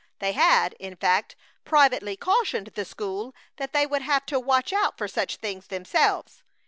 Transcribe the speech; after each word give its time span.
They 0.17 0.31
had, 0.31 0.73
in 0.79 0.95
fact, 0.95 1.35
privately 1.63 2.17
cautioned 2.17 2.71
the 2.73 2.85
school 2.85 3.35
that 3.57 3.71
they 3.71 3.85
would 3.85 4.01
have 4.01 4.25
to 4.25 4.39
watch 4.39 4.73
out 4.73 4.97
for 4.97 5.07
such 5.07 5.35
things 5.35 5.67
themselves. 5.67 6.41